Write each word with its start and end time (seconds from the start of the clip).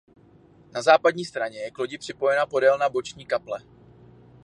Na 0.73 0.81
západní 0.81 1.25
straně 1.25 1.59
je 1.59 1.71
k 1.71 1.77
lodi 1.79 1.97
připojena 1.97 2.45
podélná 2.45 2.89
boční 2.89 3.25
kaple. 3.25 3.59